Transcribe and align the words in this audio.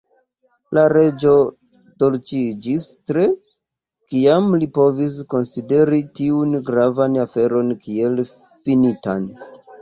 La 0.75 0.83
Reĝo 0.91 1.33
dolĉiĝis 2.03 2.87
tre, 3.11 3.25
kiam 4.13 4.47
li 4.63 4.69
povis 4.79 5.19
konsideri 5.35 6.01
tiun 6.21 6.57
gravan 6.71 7.21
aferon 7.27 7.71
kiel 7.85 8.19
finitan. 8.33 9.31